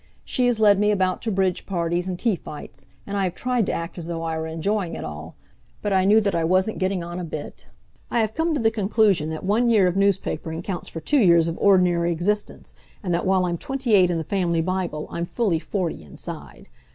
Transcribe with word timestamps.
She 0.25 0.47
has 0.47 0.59
led 0.59 0.79
me 0.79 0.89
about 0.89 1.21
to 1.21 1.31
bridge 1.31 1.67
parties 1.67 2.09
and 2.09 2.17
tea 2.17 2.35
fights, 2.35 2.87
and 3.05 3.15
I 3.15 3.23
have 3.25 3.35
tried 3.35 3.67
to 3.67 3.71
act 3.71 3.99
as 3.99 4.07
though 4.07 4.23
I 4.23 4.35
were 4.35 4.47
enjoying 4.47 4.95
it 4.95 5.03
all, 5.03 5.35
but 5.83 5.93
I 5.93 6.05
knew 6.05 6.19
that 6.21 6.33
I 6.33 6.43
wasn't 6.43 6.79
getting 6.79 7.03
on 7.03 7.19
a 7.19 7.23
bit. 7.23 7.67
I 8.09 8.19
have 8.21 8.33
come 8.33 8.55
to 8.55 8.59
the 8.59 8.71
conclusion 8.71 9.29
that 9.29 9.43
one 9.45 9.69
year 9.69 9.85
of 9.85 9.93
newspapering 9.95 10.63
counts 10.63 10.87
for 10.89 11.01
two 11.01 11.19
years 11.19 11.47
of 11.47 11.55
ordinary, 11.59 12.11
existence, 12.11 12.73
and 13.03 13.13
that 13.13 13.27
while 13.27 13.45
I'm 13.45 13.59
twenty 13.59 13.93
eight 13.93 14.09
in 14.09 14.17
the 14.17 14.23
family 14.23 14.59
Bible 14.61 15.05
I'm 15.11 15.23
fully 15.25 15.59
forty 15.59 16.01
inside. 16.01 16.67